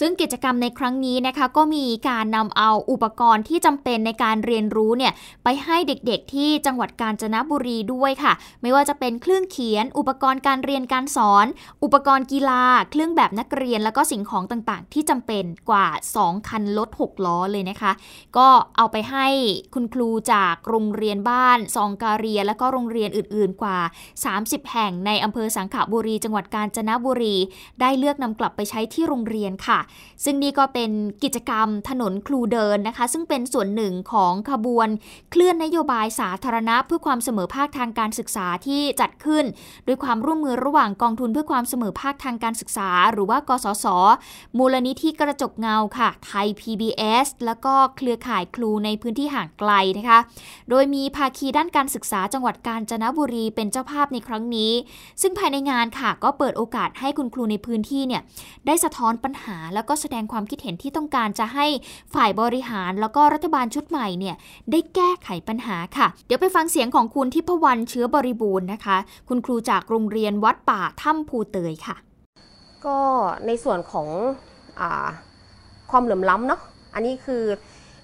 [0.00, 5.12] ซึ่งกิจกรรมในครั้งนี้นะคะ ก็มีการนำเอาอุปกรณ์ที่จำเป็นในการเรียนรู้เนี่ย
[5.44, 11.46] ไปให้เด็กๆ ที่จังหวัดกาญจนบุรีด้วยค่ะ ไม่ว่าจะเป็นเครื่องเขียน อุปกรณ์การเรียนการสอน
[11.84, 15.86] อุปกรณ์กีฬา เครื่องแบบนักเรียนแล้วก็สิ่งของต่างๆ ที่จำเป็นกว่า
[16.18, 17.92] 2 คันรถ6ล้อเลยนะคะ
[18.36, 19.26] ก็เอาไปให้
[19.74, 23.78] คุณครูจากโรงเรียนบ้านซองการีย และก็โรงเรียนอื่นๆกว่า
[24.26, 27.36] 30 แห่งในอำเภอสังขบุรี จังหวัดกาญจนบุรี
[27.80, 29.78] ได้เลือกนำกลับไปใช้ที่โรงเรียนค่ะ
[30.24, 30.90] ซึ่งนี่ก็เป็น
[31.24, 34.88] กิจกรรมถนนครูเดินนะคะ ซึ่งเป็นส่วนหนึ่งของขบวน
[35.30, 39.44] เคลื่อนนโยบายสาธารณะ เพื่อความเสมอภาคทางการศึกษาที่จัดขึ้น
[39.86, 43.86] ด้วยความร่วมมือระหว่างกองทุนเพื่อความเสมอภาคทางการศึกษา หรือว่ากสศ
[44.58, 50.18] มูลนิธิกระจกเงาค่ะ ไทย PBS แล้วก็เครือข่ายครูในพื้นที่ห่างไกลนะคะ
[50.70, 54.72] โดยมีภาคีด้านการศึกษาจังหวัดกาญจนบุรีเป็นเจ้าภาพในครั้งนี้
[55.22, 58.22] ซึ่งภายในงานค่ะก็เปิดโอกาสให้คุณครูในพื้นที่เนี่ย
[58.66, 61.66] ได้สะท้อนปัญหาแล้วก็แสดงความคิดเห็นที่ต้องการจะให้
[62.14, 64.36] ฝ่ายบริหาร แล้วก็รัฐบาลชุดใหม่เนี่ย
[64.70, 68.96] ได้แก้ไขปัญหาค่ะ เดี๋ยวไปฟังเสียงของคุณทิพวรรณเชื้อบริบูรณ์นะคะ
[69.28, 71.96] คุณครูจากโรงเรียนวัดป่าถ้ำภูเตยค่ะ
[72.86, 72.98] ก็
[73.46, 74.08] ในส่วนของ
[74.80, 74.82] อ
[75.90, 76.60] ความเหลื่อมล้ำเนาะ
[76.94, 77.42] อันนี้คือ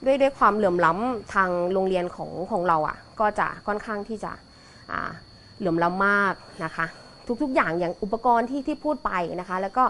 [0.05, 4.33] ด้วยด้วยความเหลื่อมล้ำทางโรงเรียนของของเราอะ่ะ ก็จะค่อนข้างที่จะ
[5.59, 6.87] เหลื่อมล้ำมากนะคะ
[7.43, 9.85] ทุกๆอย่างอย่างอุปกรณ์ที่ที่พูดไปนะคะ แล้วก็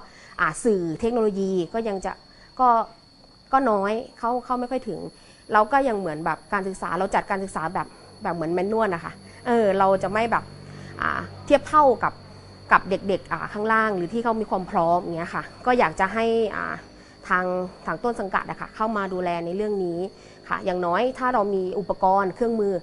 [0.64, 2.12] สื่อเทคโนโลยีก็ยังจะ
[2.61, 2.68] ก็
[3.53, 5.01] ก็น้อยเขาเขาไม่ค่อยถึง
[5.53, 7.87] เราก็ยังเหมือนแบบการศึกษาเราจัดการศึกษาแบบ
[8.22, 9.12] แบบเหมือนแมนนวลนะคะ
[9.46, 10.44] เออเราจะไม่แบบ
[11.44, 12.12] เทียบเท่ากับ
[12.72, 16.24] กับเด็กๆข้างล่างหรือที่เขามีความพร้อมอย่างเงี้ยค่ะ ก็อยากจะให้
[17.29, 17.44] ทาง
[17.87, 19.98] ทางต้นสังกัดนะคะเข้ามาดูแลในเรื่องนี้
[20.48, 22.74] ค่ะ อย่างน้อยถ้าเรามีอุปกรณ์เครื่องมือ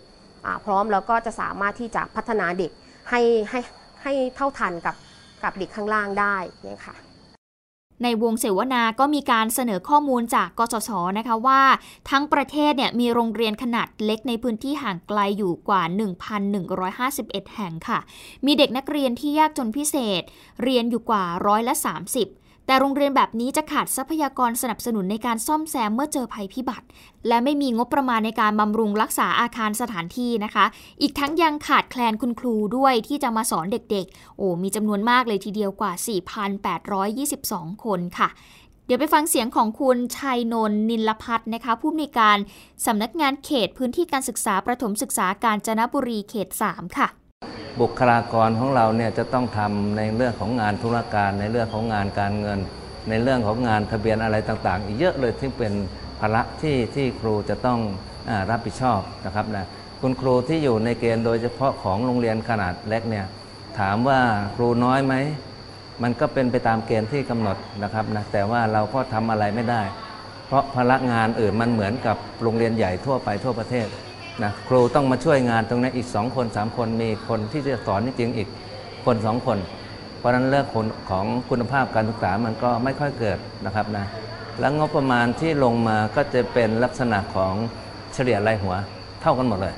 [0.46, 2.72] อพร้อมแล้วก็จะสามารถที่จะพัฒนาเด็ก
[3.10, 3.60] ให้ให้
[4.04, 4.96] ให้เท่าทันกับ
[5.44, 6.96] กับเด็กข้างล่างได้เนี่ยค่ะ
[8.04, 11.62] ในวงเสวนาก็มีการเสนอข้อมูลจากกสศนะคะว่า
[12.10, 15.84] ทั้งประเทศเนี่ยมีโรงเรียนขนาดเล็กในพื้นที่ห่างไกลอยู่กว่า
[16.68, 18.00] 1,151 แห่งค่ะ
[18.46, 20.22] มีเด็กนักเรียนที่ยากจนพิเศษ
[20.64, 21.74] เรียนอยู่กว่าร้อยละ
[22.16, 26.86] 30 แต่โรงเรียนแบบนี้จะขาดทรัพยากรสนับสนุนในการซ่อมแซมเมื่อเจอภัยพิบัติ
[27.28, 30.66] และไม่มีงบประมาณในการบำรุงรักษาอาคารสถานที่นะคะ
[31.02, 35.92] อีกทั้งยังขาดแคลนคุณครูด้วยที่จะมาสอนเด็กๆ โอ้มีจำนวนมากเลยทีเดียวกว่า
[36.88, 38.30] 4,822 คนค่ะ
[38.86, 42.38] เดี๋ยวไปฟังเสียงของคุณชัยนนนินลพัฒนะคะ ผู้อำนวยการ
[42.86, 47.08] สำนักงานเขตพื้นที่การศึกษาประถมศึกษาการจนบุรีเขต 3 ค่ะ
[47.82, 52.60] บุคลากรของเราเนี่ยจะต้องทำในเรื่องของงานธุรการ ในเรื่องของงานการเงิน
[53.10, 55.74] ในเรื่องของงานทะเบียนอะไรต่างๆ อีกเยอะเลยที่เป็น
[56.20, 57.80] ภาระที่ที่ครูจะต้อง
[58.30, 59.66] อรับผิดชอบนะครับนะ
[60.02, 63.26] คุณครูที่อยู่ในเกณฑ์โดยเฉพาะของโรงเรียนขนาดเล็กเนี่ย
[63.80, 64.20] ถามว่า
[64.56, 65.14] ครูน้อยไหม
[66.04, 69.82] มันก็เป็นไปตามเกณฑ์ที่กำหนดนะครับนะแต่ว่าเราก็ทำอะไรไม่ได้
[70.48, 73.88] เพราะภาระงานอื่นมันเหมือนกับโรงเรียนใหญ่ทั่วไปทั่วประเทศ
[74.44, 78.50] นะครูต้องมาช่วยงานตรงนี้อีกสองคนสามคนมีคนที่จะสอนจริงอีก
[79.06, 79.58] คนสองคน
[80.18, 80.66] เพราะนั้นเรื่อง
[81.10, 84.06] ของคุณภาพการศึกษามันก็ไม่ค่อยเกิดนะครับนะ
[84.60, 87.54] แล้วงบประมาณที่ลงมาก็จะเป็นลักษณะของ
[88.14, 88.76] เฉลี่ยรายหัว
[89.22, 89.76] เท่ากันหมดเลย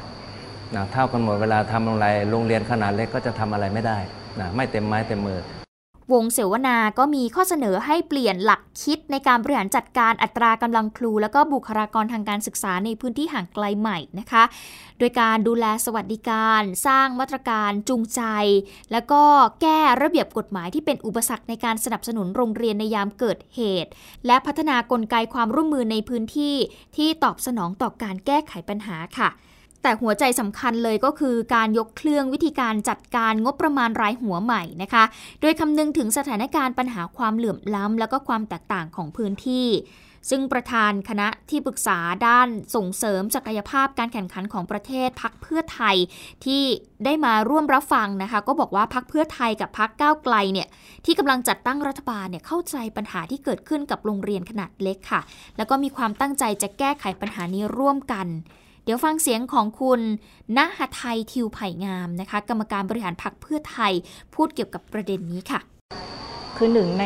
[0.75, 3.97] นะเท่ากันหมดเวลาทำอะไรโรงเรียนขนาดเล็กก็จะทำอะไรไม่ได้
[4.39, 5.39] นะไม่เต็มไม้เต็มมือ
[6.13, 14.43] วงเสวนาก็มีข้อเสนอให้เปลี่ยนหลักคิดในการบริหารจัดการอัตรากำลังครู แล้วก็บุคลากรทางการศึกษาในพื้นที่ห่างไกลใหม่นะคะ
[14.99, 18.21] โดยการดูแลสวัสดิการ สร้างมาตรการจูงใจ
[18.91, 19.21] แล้วก็
[19.61, 23.89] แก้ระเบียบกฎหมายที่เป็นอุปสรรคในการสนับสนุนโรงเรียนในยามเกิดเหตุ
[24.25, 26.55] และพัฒนากลไกความร่วมมือในพื้นที่
[26.95, 29.29] ที่ตอบสนองต่อการแก้ไขปัญหาค่ะ
[29.83, 35.03] แต่หัวใจสำคัญเลยก็คือการยกเครื่องวิธีการจัดการงบประมาณรายหัวใหม่นะคะ
[35.41, 39.67] โดยคำนึงถึงสถานการณ์ปัญหาความเหลื่อมล้ำ แล้วก็ความแตกต่างของพื้นที่
[40.29, 45.95] ซึ่งประธานคณะที่ปรึกษาด้านส่งเสริมศักยภาพการแข่งขันของประเทศพักเพื่อไทย
[46.45, 46.63] ที่
[47.05, 50.67] ได้มาร่วมรับฟังนะคะ ก็บอกว่าพักเพื่อไทยกับพักก้าวไกลเนี่ย
[51.05, 55.21] ที่กำลังจัดตั้งรัฐบาลเนี่ยเข้าใจปัญหาที่เกิดขึ้นกับโรงเรียนขนาดเล็กค่ะ
[55.57, 58.27] แล้วก็มีความตั้งใจจะแก้ไขปัญหานี้ร่วมกัน
[58.87, 60.01] เดี๋ยวฟังเสียงของคุณ
[60.57, 63.93] ณหไทยทิวไผ่งามนะคะ กรรมการบริหารพรรคเพื่อไทย
[64.35, 65.59] พูดเกี่ยวกับประเด็นนี้ค่ะ
[66.57, 67.05] คือหนึ่งใน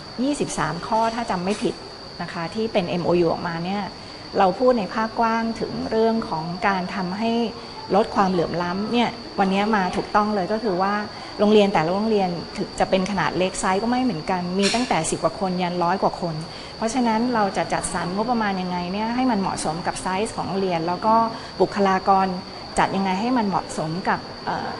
[0.00, 1.74] 23 ข้อถ้าจำไม่ผิด
[2.22, 3.82] นะคะที่เป็น MOU ออกมาเนี่ย
[4.38, 7.32] เราพูดในภาคกว้างถึงเรื่องของการทำให้
[7.94, 10.94] ลดความเหลื่อมล้ำเนี่ยวันนี้มาถูกต้องเลยก็คือว่า
[11.38, 16.34] โรงเรียนแต่ละโรงเรียนถึงจะเป็นขนาดเล็กไซส์ก็ไม่เหมือนกัน มีตั้งแต่ 10 กว่าคนยันร้อยกว่าคน
[16.76, 21.14] เพราะฉะนั้นเราจะจัดสรรงบประมาณยังไงเนี่ยให้มันเหมาะสมกับไซส์ของโรงเรียน แล้วก็
[21.60, 22.26] บุคลากร
[22.78, 24.20] จัดยังไงให้มันเหมาะสมกับ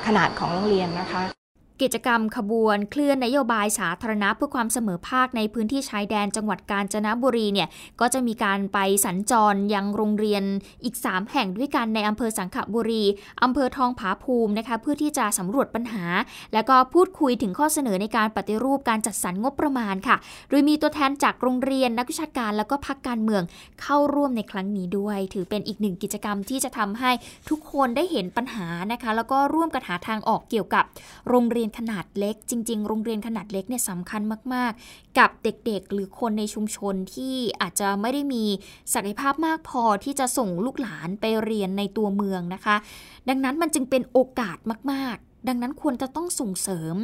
[0.07, 1.36] ขนาดของโรงเรียนนะคะ
[1.83, 7.69] กิจกรรมขับเคลื่อนนโยบายสาธารณะเพื่อความเสมอภาคในพื้นที่ชายแดนจังหวัดกาญจนบุรีเนี่ย
[8.01, 10.43] ก็จะมีการไปสัญจรยังโรงเรียน
[10.85, 13.05] อีก 3 แห่งด้วยกันในอำเภอสังขบุรี
[13.43, 16.05] อำเภอทองผาภูมินะคะเพื่อที่จะสำรวจปัญหา
[16.55, 20.17] แล้วก็พูดคุยถึงข้อเสนอในการปฏิรูปการจัดสรรงบประมาณค่ะ
[20.51, 23.43] โดยมีตัวแทนจากโรงเรียนนักวิชาการแล้วก็พักการเมือง
[23.83, 27.11] เข้าร่วมในครั้งนี้ด้วย ถือเป็นอีกหนึ่งกิจกรรมที่จะทำให้
[27.51, 30.85] ทุกคนได้เห็นปัญหานะคะ แล้วก็ร่วมกันหาทางออกเกี่ยวกับ
[31.31, 34.23] โรงเรียนยนขนาดเล็ก จริง ๆ โรงเรียนขนาดเล็กเนี่ยสำคัญ
[34.55, 38.45] มาก ๆ กับเด็กๆ หรือคนในชุมชนที่อาจจะไม่ได้มี
[38.93, 42.77] ศักยภาพมากพอที่จะส่งลูกหลานไปเรียนในตัวเมืองนะคะ
[43.29, 44.59] ดังนั้นมันจึงเป็นโอกาส
[44.93, 46.95] มาก ๆดังนั้นควรจะต้องส่งเสริม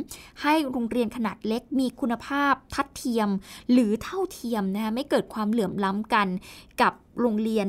[0.43, 3.29] ให้โรงเรียนขนาดเล็กมีคุณภาพทัดเทียม
[3.73, 6.29] หรือเท่าเทียมนะคะไม่เกิดความเหลื่อมล้ำกัน
[6.83, 7.67] กับโรงเรียน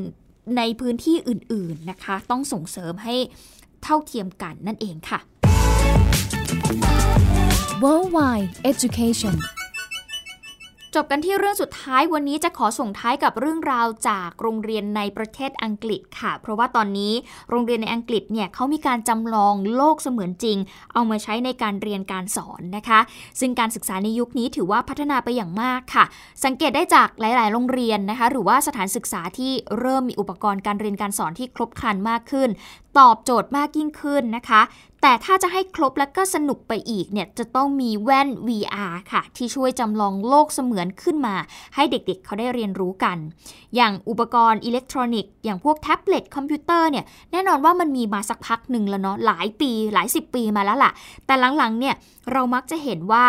[0.58, 3.15] ในพื้นที่อื่น ๆนะคะ ต้องส่งเสริมให้
[3.84, 5.19] เท่าเทียมกันนั่นเองค่ะ
[7.83, 9.35] Worldwide Education
[10.95, 17.13] จบกันที่เรื่องสุดท้ายวันนี้จะขอส่งท้ายกับเรื่องราวจากโรงเรียนในประเทศอังกฤษค่ะ เพราะว่าตอนนี้
[17.49, 20.57] โรงเรียนในอังกฤษเนี่ยเขามีการจำลองโลกเสมือนจริง
[20.93, 22.99] เอามาใช้ในการเรียนการสอนนะคะ
[23.39, 26.05] ซึ่งการศึกษาในยุคนี้ถือว่าพัฒนาไปอย่างมากค่ะ
[26.45, 32.49] สังเกตได้จากหลาย ๆ โรงเรียนนะคะ หรือว่าสถานศึกษาที่เริ่มมีอุปกรณ์การเรียนการสอนที่ครบครันมากขึ้น
[32.99, 34.61] ตอบโจทย์มากยิ่งขึ้นนะคะ
[35.05, 41.35] แต่ถ้าจะให้ครบและก็สนุกไปอีกเนี่ยจะต้องมีแว่น VR ค่ะ ที่ช่วยจำลองโลกเสมือนขึ้นมา
[41.75, 43.17] ให้เด็กๆเขาได้เรียนรู้กัน
[43.75, 50.91] อย่างอุปกรณ์อิเล็กทรอนิกส์อย่างพวกแท็บเล็ตคอมพิวเตอร์เนี่ยแน่นอนว่ามันมีมาสักพักหนึ่งแล้วเนาะหลายปีหลายสิบปีมาแล้วล่ะ
[51.25, 51.95] แต่หลังๆเนี่ย
[52.31, 53.25] เรามักจะเห็นว่า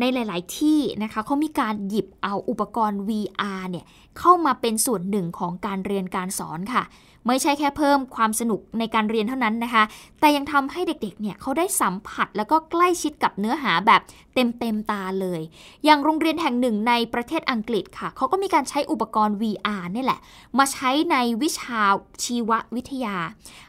[0.00, 3.84] ในหลาย ๆ ที่นะคะเขามีการหยิบเอาอุปกรณ์ VR เนี่ย
[4.18, 6.84] เข้ามาเป็นส่วนหนึ่งของการเรียนการสอนค่ะ
[7.28, 9.84] ไม่ใช่แค่เพิ่มความสนุกในการเรียนเท่านั้นนะคะ
[10.20, 14.00] แต่ยังทำให้เด็กๆเนี่ยเขาได้สัมผัสแล้วก็ใกล้ชิดกับเนื้อหาแบบ
[14.34, 15.40] เต็มๆตาเลย
[15.84, 20.20] อย่างโรงเรียนแห่งหนึ่งในประเทศอังกฤษค่ะเขาก็มีการใช้อุปกรณ์ VR นี่แหละ
[20.58, 21.80] มาใช้ในวิชา
[22.24, 23.16] ชีววิทยา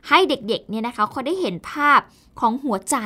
[0.08, 2.00] ให้เด็กๆเนี่ยนะคะเขาได้เห็นภาพ
[2.40, 2.98] ของหัวใจ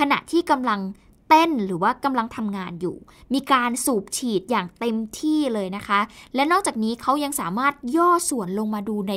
[0.00, 0.80] ขณะที่กำลัง
[1.28, 2.96] เต้นหรือว่ากำลังทำงานอยู่
[3.34, 6.00] มีการสูบฉีดอย่างเต็มที่เลยนะคะ
[6.34, 9.14] และนอกจากนี้เขายังสามารถย่อส่วนลงมาดูใน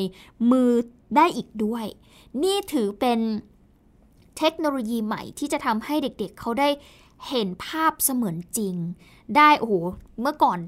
[0.52, 0.72] มือ
[1.16, 1.86] ได้อีกด้วย
[2.44, 3.20] นี่ถือเป็น
[4.38, 6.70] เทคโนโลยีใหม่ที่จะทำให้เด็กๆเเขาได้
[7.30, 8.76] เห็นภาพเสมือนจริง
[9.38, 9.74] ได้โอ้โห
[10.22, 10.60] เมื่อก่อน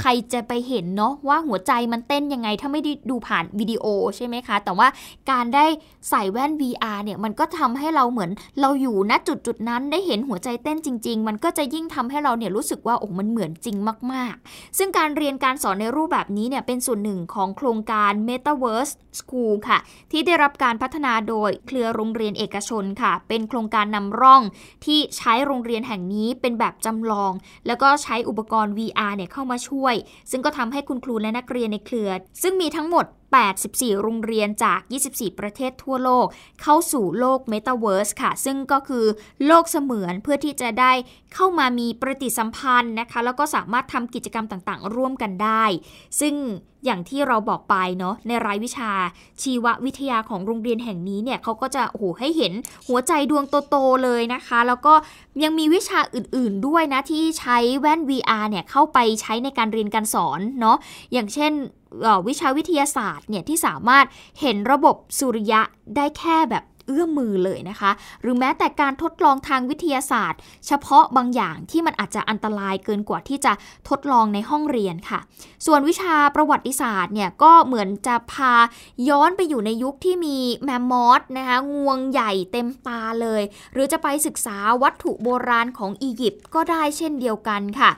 [0.00, 3.84] ใครจะไปเห็นเนาะว่าหัวใจมันเต้นยังไง ถ้าไม่ได้ดูผ่านวิดีโอ
[4.16, 4.88] ใช่ไหมคะ แต่ว่า
[5.30, 5.66] การได้
[6.10, 13.76] ใส่แว่น VR เนี่ยมันก็ทำให้เราเหมือนเราอยู่ณจุดจุดนั้นได้เห็นหัวใจเต้นจริง ๆ มันก็จะยิ่งทำให้เราเนี่ยรู้สึกว่าโอ้มันเหมือนจริง
[14.12, 19.78] มาก ๆ ซึ่งการเรียนการสอนในรูปแบบนี้เนี่ยเป็นส่วนหนึ่งของโครงการ Metaverse School ค่ะ
[20.10, 24.42] ที่ได้รับการพัฒนาโดยเครือโรงเรียนเอกชนค่ะ เป็นโครงการนำร่อง
[24.84, 27.32] ที่ใช้โรงเรียนแห่งนี้เป็นแบบจำลอง
[27.66, 29.81] แล้วก็ใช้อุปกรณ์ VR เนี่ยเข้ามาช่วย
[30.30, 32.10] ซึ่งก็ทำให้คุณครูและนักเรียนในเครือ
[32.42, 33.06] ซึ่งมีทั้งหมด
[33.40, 36.26] 84 โรงเรียนจาก 24 ประเทศทั่วโลก
[36.62, 39.04] เข้าสู่โลก Metaverse ค่ะ ซึ่งก็คือ
[39.46, 40.92] โลกเสมือนเพื่อที่จะได้
[41.34, 45.64] เข้ามามีปฏิสัมพันธ์นะคะ แล้วก็สามารถทำกิจกรรมต่างๆ ร่วมกันได้
[46.20, 46.34] ซึ่ง
[46.84, 48.90] อย่างที่เราบอกไปเนาะในรายวิชา
[49.42, 52.52] ชีววิทยาของโรงเรียนแห่งนี้เนี่ยเขาก็จะโอ้โหให้เห็น
[52.88, 54.94] หัวใจดวงโตๆเลยนะคะ แล้วก็
[55.42, 60.76] ยังมีวิชาอื่นๆด้วยนะที่ใช้แว่น VR เนี่ยเข้าไปใช้ในการเรียนการสอนเนาะ
[61.12, 61.52] อย่างเช่น
[62.28, 64.06] วิชาวิทยาศาสตร์เนี่ยที่สามารถ
[64.40, 65.60] เห็นระบบสุริยะ
[65.96, 67.90] ได้แค่แบบเอื้อมมือเลยนะคะ
[68.22, 73.52] หรือแม้แต่การทดลองทางวิทยาศาสตร์ เฉพาะบางอย่างที่มันอาจจะอันตรายเกินกว่าที่จะ
[73.88, 75.20] ทดลองในห้องเรียนค่ะ
[75.66, 78.54] ส่วนวิชาประวัติศาสตร์เนี่ยก็เหมือนจะพา
[79.08, 87.90] ย้อนไปอยู่ในยุคที่มีแมมมอสนะคะงวงใหญ่เต็มตาเลย หรือจะไปศึกษาวัตถุโบราณของอียิปต์ก็ได้เช่นเดียวกันค่ะ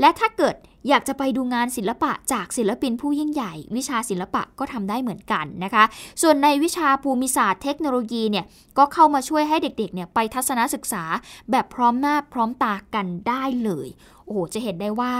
[0.00, 0.56] และถ้าเกิด
[0.88, 5.84] อยากจะไปดูงานศิลปะจากศิลปินผู้ยิ่งใหญ่ วิชาศิลปะก็ทำได้เหมือนกันนะคะ
[6.22, 8.44] ส่วนในวิชาภูมิศาสตร์เทคโนโลยีเนี่ย
[8.78, 11.04] ก็เข้ามาช่วยให้เด็กๆเนี่ยไปทัศนศึกษา
[11.50, 13.88] แบบพร้อมหน้าพร้อมตากันได้เลย
[14.26, 15.14] โอ้โห จะเห็นได้ว่า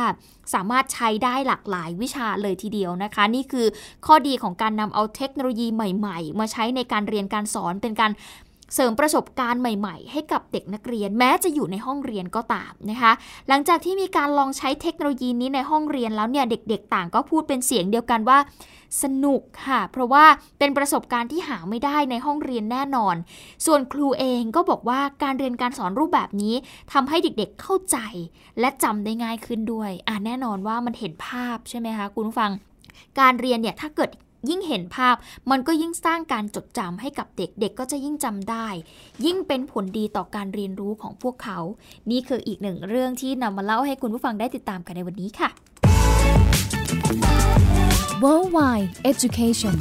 [0.55, 3.66] สามารถใช้ได้หลากหลายวิชาเลยทีเดียวนะคะ นี่คือ
[4.07, 8.12] ข้อดีของการนำเอาเทคโนโลยีใหม่ ๆ มาใช้ในการเรียนการสอนเป็นการ
[8.75, 13.13] เสริมประสบการณ์ใหม่ๆ ให้กับเด็กนักเรียน แม้จะอยู่ในห้องเรียนก็ตามนะคะ
[13.49, 18.39] หลังจากที่มีการลองใช้เทคโนโลยีนี้ในห้องเรียนแล้วเนี่ยเด็กๆ ต่างก็พูดเป็นเสียงเดียวกันว่า
[19.03, 20.25] สนุกค่ะ เพราะว่า
[20.59, 23.17] เป็นประสบการณ์ที่หาไม่ได้ในห้องเรียนแน่นอน
[23.67, 26.55] ส่วนครูเองก็บอกว่าการเรียนการสอนรูปแบบนี้
[26.93, 27.99] ทำให้เด็กๆเข้าใจ
[28.61, 32.51] และจำได้ง่ายขึ้นด้วยอ่าแน่นอนว่ามันเห็นภาพใช่ไหมคะคุณผู้ฟัง
[33.21, 34.11] การเรียนเนี่ยถ้าเกิด
[34.49, 35.17] ยิ่งเห็นภาพ
[35.51, 38.67] มันก็ยิ่งสร้างการจดจำให้กับเด็กเด็กก็จะยิ่งจำได้
[39.25, 41.59] ยิ่งเป็นผลดีต่อการเรียนรู้ของพวกเขา
[42.11, 45.49] นี่คืออีกหนึ่งเรื่องที่นำมาเล่าให้คุณผู้ฟังได้ติดตามกันในวันนี้ค่ะ
[48.23, 49.77] Worldwide Education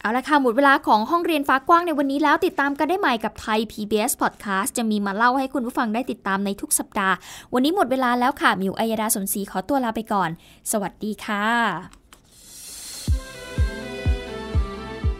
[0.00, 7.14] เอาละค่ะ หมดเวลาของห้องเรียนฟ้ากว้างในวันนี้แล้วติดตามกันได้ใหม่กับไทย PBS Podcast จะมีมาเล่าให้คุณผู้ฟังได้ติดตามในทุกสัปดาห์
[7.54, 10.30] วันนี้หมดเวลาแล้วค่ะ มิวอัยดาสนศรีขอตัวลาไปก่อน
[10.72, 12.03] สวัสดีค่ะ